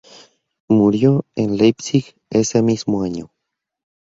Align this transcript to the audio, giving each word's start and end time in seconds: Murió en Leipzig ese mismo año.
Murió 0.67 1.27
en 1.35 1.57
Leipzig 1.57 2.15
ese 2.31 2.63
mismo 2.63 3.03
año. 3.03 3.31